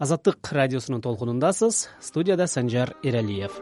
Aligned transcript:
азаттык 0.00 0.48
радиосунун 0.50 1.02
толкунундасыз. 1.02 1.88
Студияда 2.00 2.46
санжар 2.46 2.94
эралиев 3.04 3.52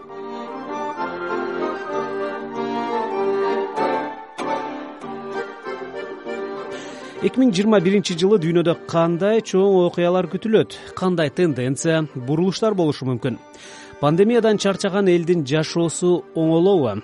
эки 7.18 7.40
миң 7.42 7.50
жыйырма 7.50 7.80
биринчи 7.82 8.14
жылы 8.14 8.38
дүйнөдө 8.38 8.76
кандай 8.86 9.42
чоң 9.42 9.88
окуялар 9.88 10.28
күтүлөт? 10.30 10.78
Кандай 10.94 11.32
тенденция 11.34 12.04
бурулуштар 12.14 12.78
болушу 12.78 13.08
мүмкүн? 13.10 13.40
Пандемиядан 13.98 14.62
чарчаган 14.62 15.10
элдин 15.10 15.42
жашоосу 15.42 16.22
оңолобу 16.38 17.02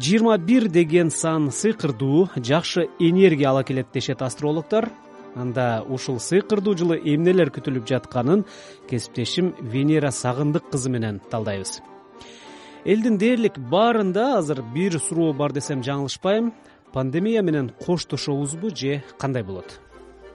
жыйырма 0.00 0.38
бир 0.38 0.68
деген 0.68 1.10
сан 1.10 1.50
сыйкырдуу 1.52 2.30
жакшы 2.36 2.88
энергия 2.98 3.48
ала 3.48 3.62
келет 3.62 3.92
дешет 3.92 4.22
астрологдор 4.22 4.88
анда 5.34 5.84
ушул 5.88 6.20
сыйкырдуу 6.20 6.76
жылы 6.78 6.98
эмнелер 6.98 7.50
күтүлүп 7.54 7.86
жатканын 7.88 8.44
кесиптешим 8.90 9.54
венера 9.60 10.10
сагындык 10.10 10.70
кызы 10.70 10.90
менен 10.90 11.20
талдайбыз. 11.30 11.80
Элдин 12.84 13.16
дээрлик 13.18 13.58
баарында 13.58 14.36
азыр 14.38 14.62
бир 14.74 14.98
суроо 15.00 15.32
бар 15.32 15.52
десем 15.52 15.82
жаңылышпайм. 15.82 16.52
Пандемия 16.92 17.42
менен 17.42 17.72
коштошобузбу 17.86 18.70
же 18.76 19.02
кандай 19.18 19.42
болот? 19.42 19.80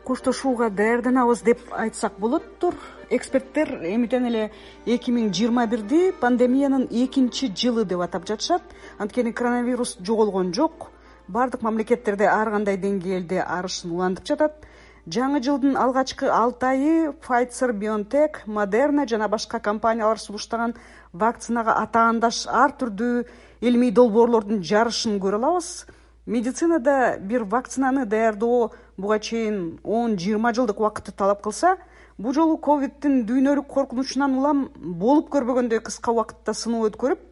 Коштошууга 0.03 0.69
даярданабыз 0.69 1.41
деп 1.41 1.59
айтсак 1.71 2.17
болоттур 2.19 2.73
эксперттер 3.09 3.69
эмитен 3.85 4.25
эле 4.25 4.51
эки 4.85 5.11
миң 5.11 5.29
жыйырма 5.31 5.67
бирди 5.67 6.11
пандемиянын 6.19 6.87
экинчи 6.89 7.51
жылы 7.55 7.85
деп 7.85 8.01
атап 8.01 8.25
жатышат. 8.27 8.63
Анткени 8.97 9.31
коронавирус 9.31 9.97
жоголгон 10.01 10.53
жок. 10.53 10.89
Баардык 11.27 11.61
мамлекеттерде 11.61 12.25
ар 12.25 12.49
кандай 12.49 12.77
деңгээлде 12.77 13.43
арышын 13.45 13.91
улантып 13.91 14.25
жатат 14.25 14.65
жаңы 15.07 15.41
жылдын 15.43 15.77
алгачкы 15.77 16.27
алты 16.27 16.65
айы 16.65 17.13
файцер 17.21 17.71
бионтек 17.73 18.41
модерна 18.45 19.07
жана 19.07 19.27
башка 19.27 19.59
компаниялар 19.59 20.19
сунуштаган 20.19 20.75
вакцинага 21.13 21.77
атаандаш 21.83 22.47
ар 22.47 22.73
түрдүү 22.79 23.23
илимий 23.61 23.91
долбоорлордун 23.91 24.63
жарышын 24.63 25.19
көрө 25.19 25.39
алабыз. 25.39 25.85
Медицинада 26.25 27.17
бир 27.19 27.43
вакцинаны 27.43 28.05
даярдоо 28.05 28.71
буга 28.97 29.19
чейин 29.19 29.79
он 29.83 30.17
жыйырма 30.17 30.53
жылдык 30.53 30.79
убакытты 30.79 31.11
талап 31.11 31.41
кылса 31.41 31.77
бул 32.17 32.33
жолу 32.33 32.57
ковидтин 32.57 33.25
дүйнөлүк 33.25 33.67
коркунучунан 33.67 34.37
улам 34.37 34.69
болуп 34.75 35.31
көрбөгөндөй 35.33 35.79
кыска 35.79 36.11
убакытта 36.11 36.53
сыноо 36.53 36.89
өткөрүп 36.89 37.23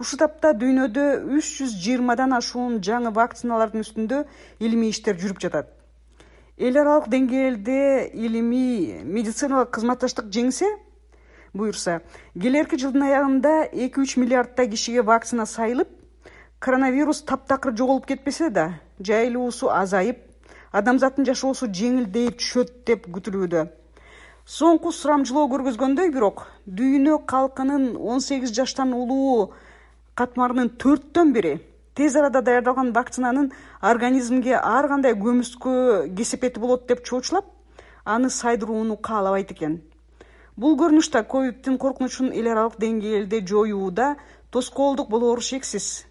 ушул 0.00 0.18
тапта 0.18 0.54
дүйнөдө 0.56 1.04
үч 1.36 1.50
жүз 1.60 1.76
жыйырмадан 1.84 2.32
ашуун 2.32 2.80
жаңы 2.80 3.12
вакциналардын 3.14 3.84
үстүндө 3.84 4.24
илимий 4.58 4.96
иштер 4.96 5.20
жүрүп 5.20 5.44
жатат 5.44 5.68
эл 6.60 6.76
аралык 6.76 7.08
деңгээлде 7.08 8.10
илимий 8.12 9.00
медициналык 9.00 9.70
кызматташтык 9.72 10.26
жеңсе 10.28 10.66
буюрса 11.56 12.02
келерки 12.36 12.76
жылдын 12.82 13.06
аягында 13.06 13.52
эки 13.72 14.02
үч 14.02 14.18
миллиарддай 14.20 14.68
кишиге 14.68 15.00
вакцина 15.00 15.46
сайылып 15.48 15.88
коронавирус 16.60 17.22
таптакыр 17.24 17.72
жоголуп 17.76 18.04
кетпесе 18.10 18.50
да 18.50 18.66
жайылуусу 19.00 19.70
азайып 19.72 20.20
адамзаттын 20.76 21.30
жашоосу 21.30 21.70
жеңилдей 21.72 22.28
түшөт 22.36 22.74
деп 22.86 23.08
күтүлүүдө. 23.08 23.64
Соңку 24.44 24.92
сурамжылоо 24.92 25.48
көргөзгөндөй 25.48 26.12
бирок 26.12 26.44
дүйнө 26.66 27.22
калкынын 27.24 27.96
он 27.96 28.20
сегиз 28.20 28.52
жаштан 28.52 28.92
улуу 28.92 29.54
катмарынын 30.14 30.74
төрттөн 30.76 31.32
бири 31.32 31.56
тез 31.94 32.16
арада 32.16 32.42
даярдалган 32.42 32.92
вакцинанын 32.92 33.50
организмге 33.80 34.56
ар 34.56 34.88
кандай 34.88 35.14
көмүскө 35.14 35.74
кесепети 36.16 36.60
болот 36.60 36.86
деп 36.88 37.04
чоочулап 37.04 37.46
аны 38.04 38.30
сайдырууну 38.30 38.96
каалабайт 38.96 39.52
экен. 39.52 39.80
Бул 40.56 40.76
көрүнүш 40.76 41.10
да 41.12 41.22
ковидтин 41.22 41.78
коркунучун 41.78 42.32
эл 42.32 42.48
аралык 42.52 42.78
деңгээлде 42.78 43.42
жоюуда 43.46 44.16
тоскоолдук 44.50 45.08
болоору 45.08 45.40
шексиз. 45.40 46.06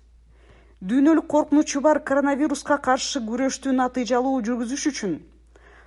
Дүйнөлүк 0.82 1.28
коркунучу 1.28 1.82
бар 1.82 2.00
коронавируска 2.00 2.78
каршы 2.78 3.20
күрөштү 3.26 3.76
натыйжалуу 3.76 4.40
жүргүзүш 4.42 4.88
үчүн 4.94 5.20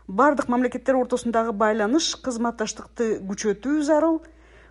баардык 0.08 0.48
мамлекеттер 0.48 0.97
ортосундагы 0.98 1.52
байланыш 1.56 2.16
кызматташтыкты 2.25 3.20
күчөтүү 3.28 3.82
зарыл 3.86 4.19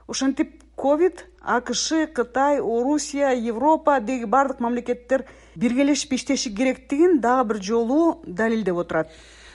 ошентип 0.08 0.60
ковид 0.82 1.26
акш 1.42 1.94
кытай 2.14 2.60
орусия 2.60 3.30
европа 3.36 4.00
деги 4.00 4.26
баардык 4.26 4.60
мамлекеттер 4.60 5.26
биргелешип 5.56 6.14
иштеши 6.14 6.50
керектигин 6.50 7.20
дагы 7.22 7.54
бир 7.54 7.62
жолу 7.62 8.22
далилдеп 8.26 8.78
отурат. 8.78 9.10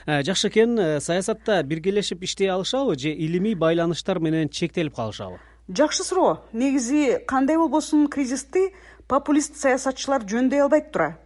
Э, 0.05 0.23
жакшы 0.23 0.47
экен 0.47 0.79
э, 0.79 0.99
саясатта 1.01 1.63
биргелешип 1.63 2.23
иштей 2.23 2.49
алышабы 2.49 2.97
же 2.97 3.09
илимий 3.09 3.55
байланыштар 3.55 4.19
менен 4.19 4.49
чектелип 4.49 4.95
калышабы 4.95 5.39
жакшы 5.67 6.03
суроо. 6.03 6.43
Негизи 6.53 7.19
кандай 7.27 7.57
болбосун 7.57 8.07
кризисти 8.07 8.73
популист 9.07 9.57
саясатчылар 9.57 10.23
жөндөй 10.23 10.63
албайт 10.63 10.91
тура. 10.91 11.17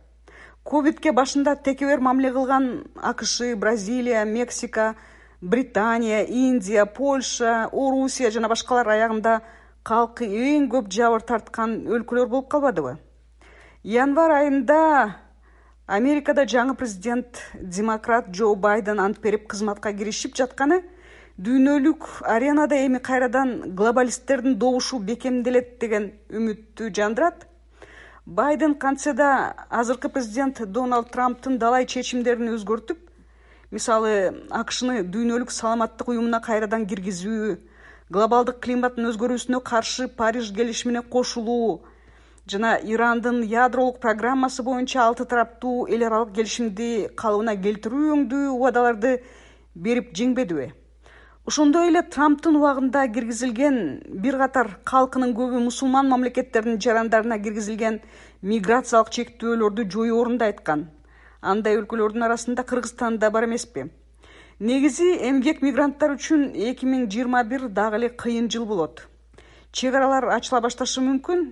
Ковидке 0.63 1.11
башында 1.11 1.55
текебер 1.55 1.99
мамиле 1.99 2.31
кылган 2.31 2.87
акш 2.95 3.41
бразилия 3.55 4.25
мексика 4.25 4.95
британия 5.41 6.23
индия 6.23 6.85
польша 6.85 7.69
орусия 7.71 8.31
жана 8.31 8.47
башкалар 8.47 8.87
аягында 8.87 9.41
калкы 9.83 10.27
эң 10.27 10.67
көп 10.71 10.89
жабыр 10.93 11.23
тарткан 11.25 11.81
өлкөлөр 11.89 12.27
болуп 12.29 12.49
калбадыбы? 12.51 12.97
Январь 13.83 14.35
айында 14.43 14.79
америкада 15.87 16.45
жаңы 16.45 16.75
президент 16.77 17.41
демократ 17.55 18.29
джо 18.29 18.53
байден 18.55 18.99
ант 18.99 19.21
берип 19.21 19.47
кызматка 19.49 19.93
киришип 19.93 20.35
жатканы 20.37 20.83
дүйнөлүк 21.41 22.21
аренада 22.29 22.77
эми 22.85 22.99
кайрадан 22.99 23.73
глобалисттердин 23.75 24.59
добушу 24.59 24.99
бекемделет 24.99 25.79
деген 25.79 26.11
үмүттү 26.29 26.91
жандырат. 26.93 27.47
Байден 28.25 28.75
кантсе 28.75 29.13
да 29.13 29.55
азыркы 29.69 30.09
президент 30.09 30.61
дональд 30.61 31.09
трамптын 31.11 31.57
далай 31.57 31.87
чечимдерин 31.87 32.53
өзгөртүп 32.53 32.99
мисалы 33.71 34.45
акшны 34.51 35.01
дүйнөлүк 35.01 35.49
саламаттык 35.49 36.13
уюмуна 36.13 36.39
кайрадан 36.45 36.85
киргизүү 36.85 37.57
глобалдык 38.11 38.57
климаттын 38.59 39.07
өзгөрүүсүнө 39.07 39.61
каршы 39.63 40.09
париж 40.19 40.49
келишимине 40.55 41.01
кошулуу 41.13 41.67
жана 42.53 42.71
ирандын 42.93 43.37
ядролук 43.47 44.01
программасы 44.03 44.65
боюнча 44.67 45.05
алты 45.05 45.23
тараптуу 45.33 45.85
эл 45.87 46.03
аралык 46.07 46.33
келишимди 46.35 46.87
калыбына 47.21 47.53
келтирүү 47.61 48.09
өңдүү 48.15 48.49
убадаларды 48.55 49.13
берип 49.75 50.11
жеңбедиби. 50.19 50.73
Ошондой 51.47 51.87
эле 51.93 52.01
трамптын 52.15 52.59
убагында 52.59 53.05
киргизилген 53.15 53.79
бир 54.25 54.37
катар 54.43 54.73
калкынын 54.91 55.31
көбү 55.37 55.63
мусулман 55.69 56.11
мамлекеттердин 56.11 56.83
жарандарына 56.83 57.39
киргизилген 57.39 58.01
миграциялык 58.41 59.15
чектөөлөрдү 59.15 59.87
жоюорун 59.95 60.37
да 60.37 60.51
айткан. 60.51 60.89
Андай 61.41 61.79
өлкөлөрдүн 61.79 62.27
арасында 62.27 62.67
кыргызстан 62.67 63.23
да 63.23 63.31
бар 63.31 63.47
эмеспи 63.47 63.87
негизи 64.61 65.15
эмгек 65.25 65.63
мигранттар 65.65 66.11
үчүн 66.13 66.51
эки 66.53 66.85
миң 66.85 67.07
жыйырма 67.09 67.39
бир 67.49 67.63
дагы 67.73 67.97
эле 67.97 68.09
кыйын 68.13 68.45
жыл 68.53 68.67
болот. 68.69 69.07
Чек 69.71 69.95
аралар 69.97 70.27
ачыла 70.35 70.59
башташы 70.61 71.01
мүмкүн 71.01 71.47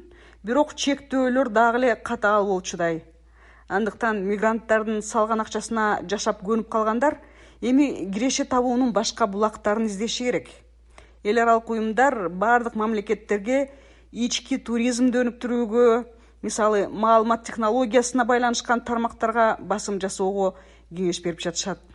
бирок 0.46 0.76
чектөөлөр 0.78 1.50
дагы 1.50 1.82
эле 1.82 1.96
катаал 1.96 2.46
болчудай. 2.46 3.02
Андыктан 3.68 4.22
мигранттардын 4.30 5.02
салган 5.02 5.42
акчасына 5.42 6.04
жашап 6.06 6.46
көнүп 6.46 6.70
калгандар 6.70 7.18
эми 7.62 8.06
киреше 8.14 8.46
табуунун 8.46 8.94
башка 8.94 9.26
булактарын 9.26 9.90
издеши 9.90 10.30
керек. 10.30 10.48
Эл 11.24 11.42
аралык 11.42 11.70
уюмдар 11.70 12.30
баардык 12.30 12.76
мамлекеттерге 12.76 13.72
ички 14.12 14.62
туризмди 14.62 15.24
өнүктүрүүгө 15.26 15.86
мисалы 16.44 16.88
маалымат 16.88 17.48
технологиясына 17.50 18.26
байланышкан 18.26 18.86
тармактарга 18.86 19.56
басым 19.60 19.98
жасоого 20.00 20.54
кеңеш 20.94 21.24
берип 21.26 21.42
жатышат 21.42 21.89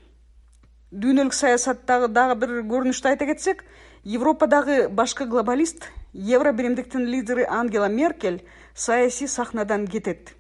дүйнөлүк 0.95 1.35
саясаттагы 1.35 2.07
дагы 2.15 2.35
бир 2.39 2.51
көрүнүштү 2.71 3.09
айта 3.11 3.27
кетсек 3.27 3.65
европадагы 4.07 4.89
башкы 4.89 5.27
глобалист 5.27 5.89
евро 6.13 6.53
биримдиктин 6.53 7.07
лидери 7.07 7.47
ангела 7.51 7.89
меркель 7.89 8.45
саясий 8.75 9.27
сахнадан 9.27 9.89
кетет. 9.89 10.35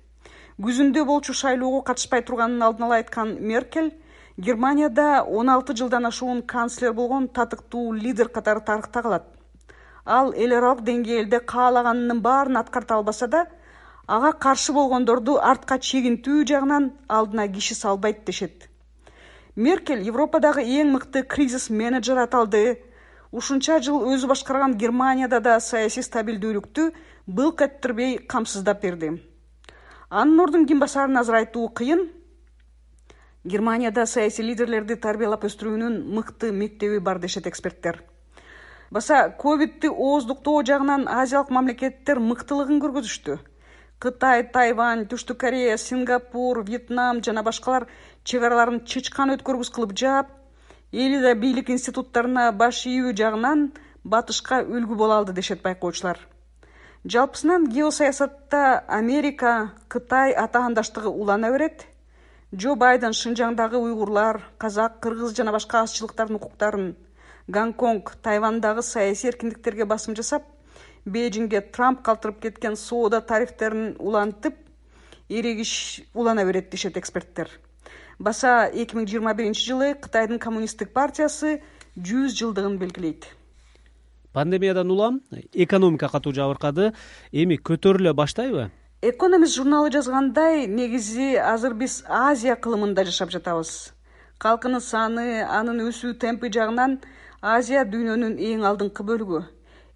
Күзүндө 0.62 1.05
болчу 1.08 1.34
шайлоого 1.34 1.81
катышпай 1.82 2.23
турганын 2.23 2.62
алдын 2.62 2.87
ала 2.87 2.99
айткан 3.00 3.32
меркель 3.40 3.90
германияда 4.37 5.25
он 5.25 5.50
алты 5.50 5.75
жылдан 5.75 6.06
ашуун 6.06 6.43
канцлер 6.43 6.93
болгон 6.93 7.26
татыктуу 7.28 7.93
лидер 7.93 8.28
катары 8.28 8.61
тарыхта 8.61 9.02
калат. 9.02 9.26
Ал 10.05 10.32
эл 10.32 10.55
аралык 10.55 10.84
деңгээлде 10.84 11.40
каалаганынын 11.40 12.20
баарын 12.20 12.61
аткарта 12.62 12.94
албаса 12.94 13.26
да 13.26 13.46
ага 14.06 14.31
каршы 14.32 14.73
болгондорду 14.73 15.40
артка 15.43 15.81
чегинтүү 15.81 16.44
жагынан 16.46 16.93
алдына 17.08 17.49
киши 17.49 17.75
салбайт 17.75 18.25
дешет 18.25 18.69
меркель 19.56 20.02
европадагы 20.02 20.62
эң 20.62 20.90
мыкты 20.94 21.22
кризис 21.22 21.68
менеджер 21.70 22.18
аталды. 22.18 22.80
Ушунча 23.30 23.78
жыл 23.82 24.02
өзү 24.14 24.28
башкарган 24.30 24.74
германияда 24.78 25.40
да 25.40 25.60
саясий 25.60 26.02
стабилдүүлүктү 26.02 26.90
былк 27.26 27.62
эттирбей 27.62 28.18
камсыздап 28.18 28.82
берди. 28.82 29.22
Анын 30.10 30.40
ордун 30.40 30.66
ким 30.66 30.80
басарын 30.80 31.18
азыр 31.18 31.40
айтуу 31.42 31.68
кыйын. 31.68 32.08
Германияда 33.44 34.06
саясий 34.06 34.44
лидерлерди 34.44 34.96
тарбиялап 34.96 35.44
өстүрүүнүн 35.44 36.02
мыкты 36.14 36.52
мектеби 36.52 36.98
бар 36.98 37.18
дешет 37.18 37.46
эксперттер. 37.46 38.02
Баса 38.90 39.28
ковидти 39.30 39.88
ооздуктоо 39.88 40.62
жагынан 40.62 41.08
азиялык 41.08 41.50
мамлекеттер 41.50 42.20
мыктылыгын 42.20 42.80
көргөзүштү 42.82 43.38
кытай 43.99 44.43
тайвань 44.56 45.06
түштүк 45.11 45.38
корея 45.41 45.76
сингапур 45.79 46.62
вьетнам 46.62 47.23
жана 47.25 47.43
башкалар 47.43 47.87
чек 48.25 48.43
араларын 48.43 48.85
чычкан 48.85 49.35
өткөргүс 49.37 49.70
кылып 49.75 49.96
жаап 49.96 50.29
элита 50.93 51.35
бийлик 51.35 51.70
институттарына 51.75 52.50
баш 52.52 52.85
ийүү 52.87 53.14
жагынан 53.19 53.73
батышка 54.05 54.61
үлгү 54.62 54.94
боло 54.94 55.17
алды 55.19 55.32
дешет 55.32 55.62
байкоочулар. 55.62 56.19
Жалпысынан 57.05 57.67
геосаясатта 57.69 58.85
америка 58.88 59.73
кытай 59.88 60.32
атаандаштыгы 60.32 61.08
улана 61.08 61.50
берет. 61.50 61.87
Джо 62.55 62.76
байден 62.76 63.12
шынжаңдагы 63.12 63.76
уйгурлар 63.76 64.40
казак 64.58 65.00
кыргыз 65.00 65.35
жана 65.37 65.52
башка 65.52 65.82
азчылыктардын 65.82 66.37
укуктарын 66.37 66.97
гонконг 67.49 68.14
тайвандагы 68.23 68.82
саясий 68.82 69.29
эркиндиктерге 69.29 69.85
басым 69.85 70.14
жасап 70.17 70.44
бейжиңге 71.04 71.60
трамп 71.72 72.02
калтырып 72.04 72.40
кеткен 72.42 72.76
соода 72.76 73.20
тарифтерин 73.20 73.94
улантып 73.98 74.56
эрегиш 75.28 76.02
улана 76.14 76.44
берет 76.44 76.70
дешет 76.70 76.96
эксперттер. 76.96 77.48
Баса 78.18 78.70
эки 78.72 78.96
миң 78.96 79.08
жыйырма 79.10 79.34
биринчи 79.34 79.66
жылы 79.66 79.94
кытайдын 79.94 80.38
коммунисттик 80.38 80.92
партиясы 80.92 81.60
жүз 81.96 82.36
жылдыгын 82.38 82.78
белгилейт. 82.78 83.26
Пандемиядан 84.32 84.90
улам 84.90 85.20
экономика 85.52 86.08
катуу 86.08 86.32
жабыркады. 86.32 86.92
Эми 87.32 87.56
көтөрүлө 87.56 88.14
баштайбы? 88.14 88.70
Экономист 89.02 89.56
журналы 89.56 89.90
жазгандай 89.92 90.66
негизи 90.66 91.34
азыр 91.36 91.74
биз 91.74 92.02
азия 92.08 92.56
кылымында 92.56 93.04
жашап 93.04 93.30
жатабыз. 93.30 93.92
Калкынын 94.38 94.80
саны 94.80 95.44
анын 95.44 95.84
өсүү 95.84 96.16
темпи 96.18 96.50
жагынан 96.50 96.98
азия 97.42 97.84
дүйнөнүн 97.84 98.38
эң 98.40 98.64
алдыңкы 98.70 99.04
бөлүгү 99.06 99.44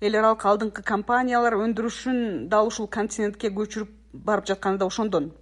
эл 0.01 0.15
аралык 0.15 0.45
алдыңкы 0.47 0.83
компаниялар 0.87 1.57
өндүрүшүн 1.59 2.49
дал 2.51 2.69
ушул 2.71 2.87
континентке 2.87 3.49
көчүрүп 3.51 3.89
барып 4.13 4.47
жатканы 4.47 4.79
да 4.79 4.87
ошондон. 4.87 5.33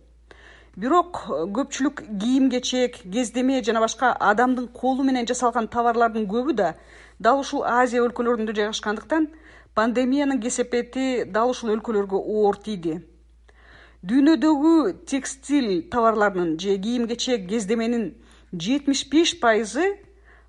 Бирок 0.76 1.26
көпчүлүк 1.29 2.00
кийим 2.20 2.49
кечек 2.50 2.97
кездеме 3.12 3.62
жана 3.64 3.82
башка 3.85 4.14
адамдын 4.31 4.69
колу 4.69 5.05
менен 5.05 5.29
жасалган 5.29 5.69
товарлардын 5.69 6.25
көбү 6.29 6.55
да 6.56 6.70
дал 7.19 7.41
ушул 7.41 7.64
азия 7.64 8.00
өлкөлөрүндө 8.05 8.55
жайгашкандыктан 8.56 9.29
пандемиянын 9.75 10.41
кесепети 10.41 11.25
дал 11.25 11.52
ушул 11.52 11.75
өлкөлөргө 11.76 12.17
оор 12.17 12.56
тийди. 12.56 13.02
Дүйнөдөгү 14.09 15.05
текстиль 15.05 15.85
товарларынын 15.93 16.56
же 16.61 16.79
кийим 16.79 17.06
кечек 17.09 17.44
кездеменин 17.49 18.14
жетимиш 18.52 19.05
беш 19.12 19.37
пайызы 19.41 19.99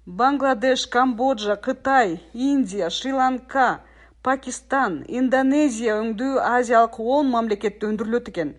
бангладеш 0.05 0.87
камбоджа 0.87 1.55
кытай 1.55 2.21
индия 2.33 2.89
шри 2.89 3.11
ланка 3.11 3.81
пакистан 4.27 4.95
индонезия 5.07 5.93
өңдүү 6.01 6.41
азиялык 6.43 6.97
он 6.99 7.29
мамлекетте 7.31 7.87
өндүрүлөт 7.87 8.25
экен. 8.27 8.49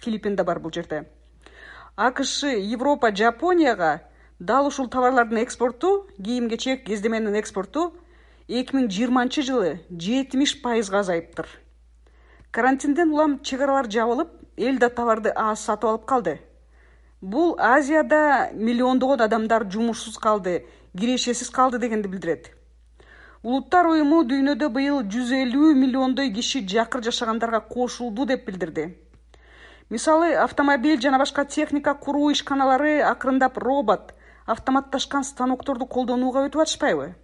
Филиппин 0.00 0.36
да 0.36 0.46
бар 0.48 0.60
бул 0.64 0.72
жерде. 0.72 1.02
Акш 1.94 2.44
европа 2.48 3.10
жапонияга 3.14 4.00
дал 4.38 4.68
ушул 4.70 4.88
товарлардын 4.88 5.42
экспорту 5.42 6.06
кийим 6.16 6.48
кечек 6.48 6.86
кездеменин 6.86 7.36
экспорту 7.36 7.92
эки 8.48 8.72
миң 8.76 8.86
жыйырманчы 8.88 9.44
жылы 9.44 9.72
жетимиш 9.90 10.54
пайызга 10.62 11.02
азайыптыр. 11.04 11.50
Карантинден 12.50 13.12
улам 13.12 13.34
чек 13.42 13.60
аралар 13.60 13.90
жабылып 13.92 14.30
эл 14.56 14.78
да 14.78 14.88
товарды 14.88 15.34
аз 15.36 15.66
сатып 15.66 15.90
алып 15.90 16.06
калды. 16.06 16.38
Бул 17.20 17.58
азияда 17.58 18.48
миллиондогон 18.54 19.20
адамдар 19.20 19.68
жумушсуз 19.68 20.16
калды 20.16 20.64
кирешесиз 20.96 21.50
калды 21.50 21.78
дегенди 21.78 22.08
билдирет 22.08 22.54
улуттар 23.42 23.86
уюму 23.88 24.20
дүйнөдө 24.28 24.68
быйыл 24.74 25.04
жүз 25.12 25.30
элүү 25.32 25.72
миллиондой 25.74 26.30
киши 26.34 26.60
жакыр 26.68 27.02
жашагандарга 27.02 27.60
кошулду 27.60 28.26
деп 28.26 28.44
билдирди. 28.46 28.96
Мисалы 29.88 30.34
автомобиль 30.36 31.00
жана 31.00 31.18
башка 31.18 31.44
техника 31.44 31.94
куруу 31.94 32.30
ишканалары 32.32 33.00
акырындап 33.00 33.56
робот 33.58 34.12
автоматташкан 34.46 35.24
станокторду 35.24 35.86
колдонууга 35.86 36.44
өтүп 36.48 36.62
атышпайбы? 36.66 37.14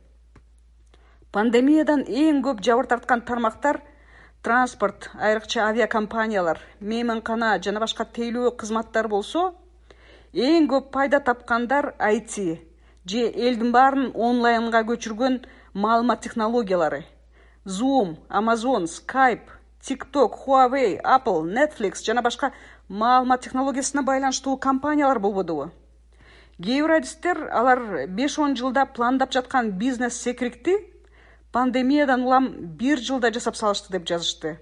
Пандемиядан 1.33 2.07
эң 2.09 2.41
көп 2.43 2.63
жабыр 2.65 2.89
тарткан 2.89 3.21
тармактар 3.21 3.83
транспорт 4.43 5.11
айрыкча 5.21 5.67
авиакомпаниялар 5.69 6.61
мейманкана 6.81 7.59
жана 7.63 7.81
башка 7.85 8.07
тейлөө 8.19 8.55
кызматтары 8.57 9.13
болсо 9.13 9.51
эң 10.33 10.69
көп 10.71 10.89
пайда 10.97 11.21
тапкандар 11.21 11.93
айти 11.99 12.63
же 13.05 13.27
элдин 13.31 13.73
баарын 13.73 14.13
онлайнга 14.15 14.83
көчүргөн 14.89 15.41
маалымат 15.77 16.23
технологиялары. 16.23 17.05
Zoom 17.67 18.17
amazon 18.31 18.87
skype 18.87 19.51
tiktok 19.87 20.33
huawei 20.47 20.99
apple 21.05 21.43
netflix 21.45 22.03
жана 22.03 22.23
башка 22.23 22.53
маалымат 22.89 23.43
технологиясына 23.43 24.03
байланыштуу 24.03 24.57
компаниялар 24.57 25.19
болбодубу 25.19 25.71
кээ 26.63 26.81
бир 26.81 26.91
адистер 26.97 27.51
алар 27.53 28.07
беш 28.09 28.39
он 28.39 28.57
жылда 28.57 28.87
пландап 28.87 29.33
жаткан 29.33 29.73
бизнес 29.73 30.17
секирикти 30.17 30.79
пандемиядан 31.53 32.25
улам 32.25 32.49
бир 32.81 32.99
жылда 32.99 33.31
жасап 33.33 33.57
салышты 33.57 33.93
деп 33.93 34.09
жазышты. 34.09 34.59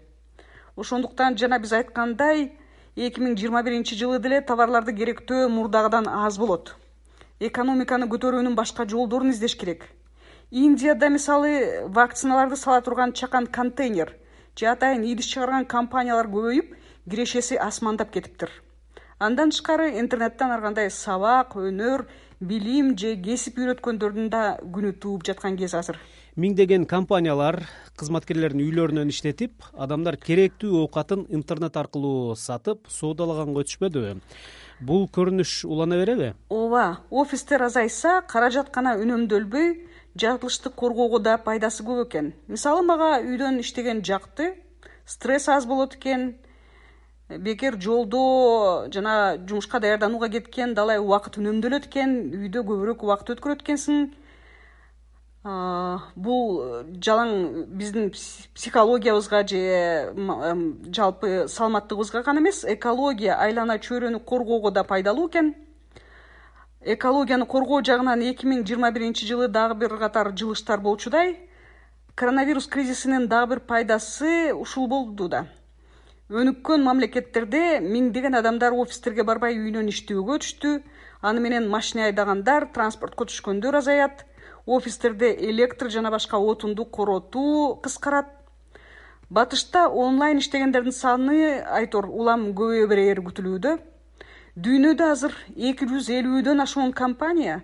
Ошондуктан 0.76 1.38
жана 1.38 1.60
биз 1.60 1.72
айткандай 1.72 2.58
эки 2.96 3.20
миң 3.20 3.38
жыйырма 3.38 3.62
биринчи 3.62 3.94
жылы 3.94 4.18
деле 4.18 4.40
товарларды 4.40 4.92
керектөө 4.92 5.48
мурдагыдан 5.48 6.08
аз 6.08 6.38
болот. 6.38 6.74
Экономиканы 7.38 8.10
көтөрүүнүн 8.10 8.56
башка 8.58 8.82
жолдорун 8.84 9.30
издеш 9.30 9.54
керек 9.54 9.86
индияда 10.54 11.08
мисалы 11.10 11.82
вакциналарды 11.88 12.56
сала 12.56 12.80
турган 12.80 13.12
чакан 13.12 13.46
контейнер 13.46 14.14
же 14.56 14.66
атайын 14.70 15.02
идиш 15.02 15.26
чыгарган 15.26 15.64
компаниялар 15.66 16.28
көбөйүп 16.30 16.76
кирешеси 17.10 17.56
асмандап 17.58 18.12
кетиптир. 18.14 18.50
Андан 19.18 19.50
тышкары 19.50 19.98
интернеттен 19.98 20.52
ар 20.54 20.60
кандай 20.62 20.90
сабак 20.90 21.56
өнөр 21.58 22.06
билим 22.38 22.94
же 22.96 23.16
кесип 23.16 23.58
үйрөткөндөрдүн 23.58 24.28
да 24.30 24.42
күнү 24.62 24.92
тууп 25.02 25.26
жаткан 25.26 25.56
кез 25.58 25.74
азыр. 25.74 25.98
Миңдеген 26.36 26.86
компаниялар 26.86 27.64
кызматкерлерин 27.98 28.62
үйлөрүнөн 28.62 29.10
иштетип 29.10 29.66
адамдар 29.74 30.16
керектүү 30.16 30.84
оокатын 30.84 31.26
интернет 31.30 31.76
аркылуу 31.76 32.36
сатып 32.38 32.86
соодалаганга 32.90 33.66
өтүшпөдүбү 33.66 34.20
бул 34.86 35.08
көрүнүш 35.10 35.64
улана 35.66 35.98
береби? 35.98 36.32
Ооба 36.50 37.00
офистер 37.10 37.62
азайса 37.66 38.20
каражат 38.28 38.70
гана 38.74 38.94
үнөмдөлбөй 39.02 39.74
жаратылышты 40.14 40.70
коргоого 40.70 41.18
да 41.18 41.38
пайдасы 41.38 41.82
көп 41.82 42.06
экен. 42.06 42.32
Мисалы 42.46 42.82
мага 42.82 43.18
үйдөн 43.20 43.60
иштеген 43.60 44.02
жакты 44.04 44.54
стресс 45.06 45.48
аз 45.48 45.66
болот 45.66 45.96
экен 45.96 46.36
бекер 47.28 47.80
жолдо 47.80 48.86
жана 48.92 49.38
жумушка 49.48 49.80
даярданууга 49.80 50.28
кеткен 50.28 50.74
далай 50.74 50.98
убакыт 50.98 51.38
үнөмдөлөт 51.40 51.88
экен 51.88 52.18
үйдө 52.36 52.62
көбүрөөк 52.68 53.02
убакыт 53.02 53.34
өткөрөт 53.34 53.64
экенсиң. 53.64 54.12
Бул 55.44 56.84
жалаң 57.04 57.66
биздин 57.68 58.10
психологиябызга 58.54 59.42
же 59.48 60.14
жалпы 60.88 61.48
саламаттыгыбызга 61.48 62.22
гана 62.22 62.40
эмес 62.40 62.64
экология 62.64 63.36
айлана 63.36 63.76
чөйрөнү 63.78 64.22
коргоого 64.24 64.70
да 64.70 64.84
пайдалуу 64.84 65.28
экен 65.28 65.54
экологияны 66.84 67.46
коргоо 67.46 67.80
жагынан 67.80 68.20
эки 68.22 68.46
миң 68.46 68.62
жыйырма 68.68 68.90
биринчи 68.92 69.26
жылы 69.26 69.48
дагы 69.48 69.74
бир 69.74 69.96
катар 69.98 70.32
жылыштар 70.36 70.80
болчудай 70.80 71.36
коронавирус 72.14 72.66
кризисинин 72.66 73.28
дагы 73.28 73.54
бир 73.54 73.60
пайдасы 73.60 74.52
ушул 74.54 74.86
болду 74.88 75.28
да. 75.28 75.46
Өнүккөн 76.30 76.84
мамлекеттерде 76.84 77.80
миңдеген 77.80 78.38
адамдар 78.38 78.72
офистерге 78.72 79.24
барбай 79.24 79.56
үйүнөн 79.58 79.90
иштөөгө 79.92 80.38
өтүштү 80.38 80.74
аны 81.22 81.40
менен 81.40 81.68
машина 81.68 82.06
айдагандар 82.06 82.68
транспортко 82.72 83.26
түшкөндөр 83.28 83.80
азаят. 83.80 84.24
Офистерде 84.66 85.34
электр 85.50 85.90
жана 85.90 86.10
башка 86.10 86.38
отунду 86.38 86.84
коротуу 86.84 87.76
кыскарат. 87.82 88.30
Батышта 89.28 89.88
онлайн 89.88 90.38
иштегендердин 90.38 90.92
саны 90.92 91.60
айтор 91.60 92.06
улам 92.08 92.52
көбөйө 92.54 92.88
берери 92.88 93.24
күтүлүүдө 93.24 93.78
дүйнөдө 94.54 95.06
азыр 95.10 95.32
эки 95.56 95.86
жүз 95.90 96.08
элүүдөн 96.14 96.62
ашуун 96.62 96.92
компания 96.94 97.56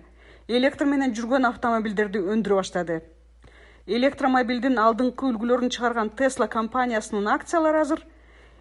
электр 0.51 0.83
менен 0.83 1.13
жүргөн 1.15 1.47
автомобилдерди 1.47 2.19
өндүрө 2.19 2.57
баштады. 2.57 2.97
Электромобилдин 3.87 4.75
алдыңкы 4.75 5.29
үлгүлөрүн 5.29 5.71
чыгарган 5.71 6.11
tesla 6.19 6.49
компаниясынын 6.51 7.29
акциялары 7.31 7.79
азыр 7.85 8.01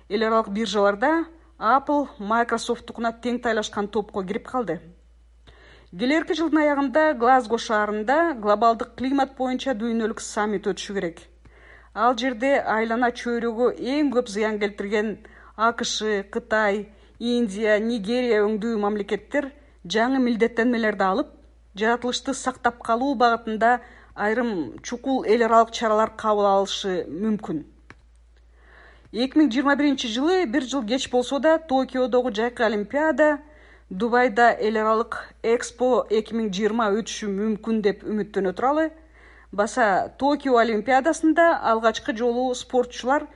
эл 0.08 0.22
аралык 0.28 0.52
биржаларда 0.54 1.10
apple 1.58 2.06
microsoftтукуна 2.20 3.10
тең 3.24 3.40
тайлашкан 3.42 3.90
топко 3.90 4.22
кирип 4.22 4.46
калды. 4.46 4.78
Келерки 5.90 6.38
жылдын 6.38 6.62
аягында 6.62 7.04
глазго 7.18 7.58
шаарында 7.58 8.20
глобалдык 8.38 8.94
климат 8.94 9.34
боюнча 9.34 9.74
дүйнөлүк 9.74 10.22
саммит 10.22 10.70
өтүшү 10.70 10.94
керек. 11.00 11.18
Ал 11.94 12.14
жерде 12.14 12.54
айлана 12.62 13.10
чөйрөгө 13.10 13.74
эң 13.74 14.14
көп 14.14 14.30
зыян 14.30 14.62
келтирген 14.62 15.16
акш 15.58 15.98
кытай 16.30 16.86
индия 17.20 17.76
нигерия 17.78 18.40
өңдүү 18.40 18.78
мамлекеттер 18.80 19.50
жаңы 19.84 20.18
милдеттенмелерди 20.24 21.04
алып 21.04 21.34
жаратылышты 21.76 22.32
сактап 22.34 22.80
калуу 22.82 23.14
багытында 23.14 23.80
айрым 24.14 24.80
чукул 24.82 25.26
эл 25.28 25.44
аралык 25.44 25.74
чаралар 25.76 26.14
кабыл 26.16 26.48
алышы 26.48 27.04
мүмкүн. 27.10 27.60
Эки 29.12 29.38
миң 29.38 29.50
жыйырма 29.52 29.76
биринчи 29.76 30.08
жылы 30.08 30.46
бир 30.46 30.64
жыл 30.64 30.86
кеч 30.86 31.10
болсо 31.12 31.38
да 31.38 31.58
токиодогу 31.58 32.32
жайкы 32.32 32.64
олимпиада 32.64 33.38
дубайда 33.90 34.50
эл 34.56 34.80
аралык 34.80 35.20
экспо 35.42 36.06
эки 36.08 36.34
миң 36.34 36.48
жыйырма 36.56 36.88
өтүшү 36.96 37.28
мүмкүн 37.36 37.82
деп 37.84 38.04
үмүттөнө 38.06 38.54
туралы 38.56 38.90
баса 39.52 40.08
токио 40.18 40.56
олимпиадасында 40.62 41.52
алгачкы 41.72 42.16
жолу 42.16 42.54
спортчулар 42.54 43.26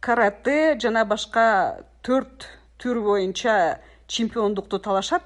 карате 0.00 0.76
жана 0.82 1.04
башка 1.04 1.84
төрт 2.02 2.48
түр 2.80 3.02
боюнча 3.04 3.80
чемпиондукту 4.08 4.78
талашат. 4.78 5.22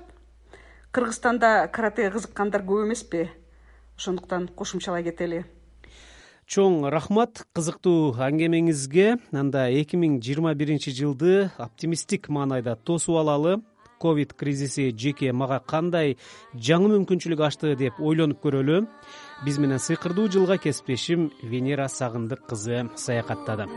Кыргызстанда 0.91 1.69
каратеге 1.73 2.11
кызыккандар 2.11 2.63
көп 2.67 2.85
эмеспи. 2.85 3.29
Ошондуктан 3.97 4.49
кошумчалай 4.49 5.05
кетели. 5.07 5.45
Чоң 6.51 6.91
рахмат 6.93 7.47
кызыктуу 7.57 8.13
аңгемеңизге 8.21 9.15
анда 9.33 9.69
эки 9.73 9.97
миң 9.97 10.19
жыйырма 10.21 10.53
биринчи 10.55 10.93
жылды 10.93 11.51
оптимисттик 11.57 12.29
маанайда 12.29 12.77
тосуп 12.77 13.17
алалы. 13.23 13.63
Ковид 14.03 14.35
кризиси 14.35 14.91
жеке 14.91 15.33
мага 15.33 15.63
кандай 15.65 16.19
жаңы 16.53 16.91
мүмкүнчүлүк 16.93 17.47
ачты 17.47 17.73
деп 17.81 18.03
ойлонуп 18.03 18.43
көрөлү. 18.45 18.85
Биз 19.47 19.59
менен 19.63 19.81
сыйкырдуу 19.81 20.29
жылга 20.29 20.59
кесиптешим 20.59 21.31
венера 21.43 21.89
сагындык 21.89 22.45
кызы 22.51 22.91
саякаттады 22.97 23.71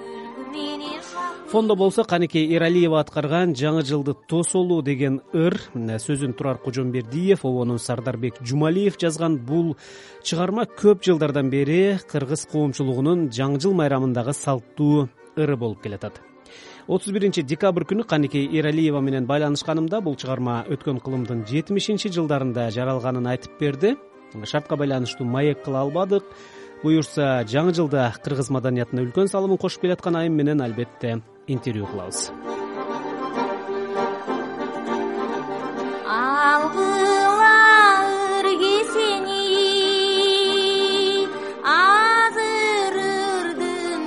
фондо 1.52 1.76
болсо 1.76 2.04
канекей 2.04 2.50
эралиева 2.58 3.00
аткарган 3.00 3.54
жаңы 3.56 3.86
жылды 3.88 4.14
тосолу 4.28 4.82
деген 4.84 5.22
ыр 5.32 5.56
сөзүн 5.74 6.34
турар 6.36 6.58
кожомбердиев 6.60 7.46
обонун 7.46 7.80
сардарбек 7.80 8.42
жумалиев 8.42 8.98
жазган 9.00 9.38
бул 9.38 9.78
чыгарма 10.24 10.68
көп 10.68 11.06
жылдардан 11.08 11.50
бери 11.50 12.00
кыргыз 12.12 12.48
коомчулугунун 12.52 13.30
жаңы 13.32 13.62
жыл 13.64 13.78
майрамындагы 13.80 14.34
салттуу 14.36 15.08
ыры 15.38 15.56
болуп 15.56 15.82
келатат 15.84 16.20
отуз 16.88 17.14
биринчи 17.16 17.44
декабрь 17.44 17.88
күнү 17.88 18.04
канекей 18.04 18.50
эралиева 18.60 19.00
менен 19.00 19.26
байланышканымда 19.26 20.02
бул 20.02 20.20
чыгарма 20.20 20.66
өткөн 20.68 21.00
кылымдын 21.00 21.46
жетимишинчи 21.48 22.12
жылдарында 22.12 22.70
жаралганын 22.76 23.28
айтып 23.36 23.60
берди. 23.60 23.96
Шартка 24.44 24.76
байланыштуу 24.76 25.28
маек 25.28 25.64
кыла 25.64 25.82
албадык. 25.88 26.24
Буюрса 26.84 27.44
жаңы 27.48 27.74
жылда 27.74 28.12
кыргыз 28.24 28.52
маданиятына 28.54 29.08
үлкөн 29.08 29.32
салымын 29.32 29.58
кошуп 29.58 29.88
келаткан 29.88 30.16
айым 30.16 30.36
менен 30.40 30.62
албетте 30.62 31.18
интервью 31.48 31.86
кылабыз. 31.88 32.20
Алгылаыр 36.48 37.46
кесени 38.62 39.46
азырыдын 42.44 44.02